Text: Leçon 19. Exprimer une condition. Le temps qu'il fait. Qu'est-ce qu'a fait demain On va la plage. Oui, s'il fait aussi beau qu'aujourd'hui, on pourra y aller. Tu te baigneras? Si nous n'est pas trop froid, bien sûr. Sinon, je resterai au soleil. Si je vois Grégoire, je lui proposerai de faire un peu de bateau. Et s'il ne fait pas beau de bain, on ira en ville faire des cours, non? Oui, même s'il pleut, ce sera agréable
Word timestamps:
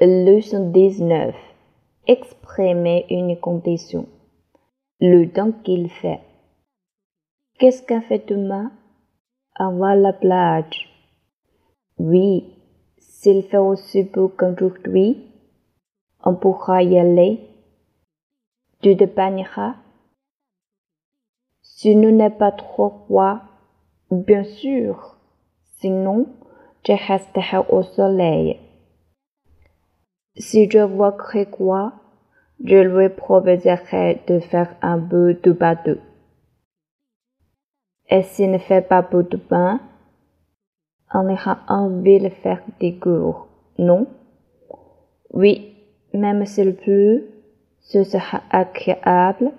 Leçon 0.00 0.70
19. 0.70 1.34
Exprimer 2.06 3.04
une 3.10 3.36
condition. 3.36 4.06
Le 5.00 5.26
temps 5.26 5.50
qu'il 5.64 5.90
fait. 5.90 6.20
Qu'est-ce 7.58 7.82
qu'a 7.82 8.00
fait 8.00 8.24
demain 8.28 8.70
On 9.58 9.76
va 9.78 9.96
la 9.96 10.12
plage. 10.12 10.88
Oui, 11.98 12.44
s'il 12.98 13.42
fait 13.42 13.56
aussi 13.56 14.04
beau 14.04 14.28
qu'aujourd'hui, 14.28 15.26
on 16.22 16.36
pourra 16.36 16.84
y 16.84 16.96
aller. 16.96 17.40
Tu 18.80 18.96
te 18.96 19.02
baigneras? 19.02 19.74
Si 21.60 21.96
nous 21.96 22.12
n'est 22.12 22.30
pas 22.30 22.52
trop 22.52 22.90
froid, 23.06 23.40
bien 24.12 24.44
sûr. 24.44 25.16
Sinon, 25.80 26.28
je 26.86 26.92
resterai 26.92 27.58
au 27.68 27.82
soleil. 27.82 28.60
Si 30.38 30.70
je 30.70 30.78
vois 30.78 31.12
Grégoire, 31.12 31.92
je 32.64 32.76
lui 32.76 33.08
proposerai 33.08 34.22
de 34.28 34.38
faire 34.38 34.74
un 34.82 35.00
peu 35.00 35.34
de 35.34 35.52
bateau. 35.52 35.98
Et 38.08 38.22
s'il 38.22 38.52
ne 38.52 38.58
fait 38.58 38.82
pas 38.82 39.02
beau 39.02 39.22
de 39.22 39.36
bain, 39.36 39.80
on 41.12 41.28
ira 41.28 41.58
en 41.68 41.88
ville 41.88 42.30
faire 42.30 42.62
des 42.78 42.98
cours, 42.98 43.48
non? 43.78 44.06
Oui, 45.32 45.74
même 46.14 46.46
s'il 46.46 46.74
pleut, 46.76 47.28
ce 47.80 48.04
sera 48.04 48.42
agréable 48.50 49.50